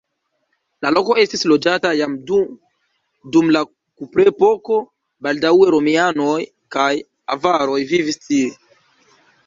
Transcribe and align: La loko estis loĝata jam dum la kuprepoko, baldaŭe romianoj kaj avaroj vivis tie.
La 0.85 0.91
loko 0.93 1.17
estis 1.23 1.45
loĝata 1.51 1.91
jam 1.97 2.15
dum 2.31 3.53
la 3.57 3.63
kuprepoko, 3.69 4.81
baldaŭe 5.29 5.71
romianoj 5.79 6.37
kaj 6.77 6.91
avaroj 7.37 7.81
vivis 7.95 8.23
tie. 8.27 8.55